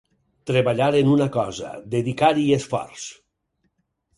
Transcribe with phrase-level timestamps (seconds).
[0.51, 3.07] Treballar en una cosa, dedicar-hi esforç.